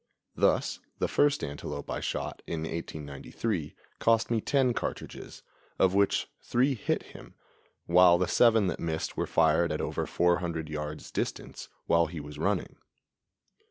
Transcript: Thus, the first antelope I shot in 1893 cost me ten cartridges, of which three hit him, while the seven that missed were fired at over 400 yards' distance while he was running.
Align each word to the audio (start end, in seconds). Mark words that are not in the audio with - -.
Thus, 0.33 0.79
the 0.97 1.07
first 1.07 1.43
antelope 1.43 1.91
I 1.91 1.99
shot 1.99 2.41
in 2.47 2.61
1893 2.61 3.75
cost 3.99 4.31
me 4.31 4.41
ten 4.41 4.73
cartridges, 4.73 5.43
of 5.77 5.93
which 5.93 6.27
three 6.41 6.73
hit 6.73 7.03
him, 7.13 7.35
while 7.85 8.17
the 8.17 8.27
seven 8.27 8.65
that 8.65 8.79
missed 8.79 9.15
were 9.15 9.27
fired 9.27 9.71
at 9.71 9.79
over 9.79 10.07
400 10.07 10.69
yards' 10.69 11.11
distance 11.11 11.69
while 11.85 12.07
he 12.07 12.19
was 12.19 12.39
running. 12.39 12.77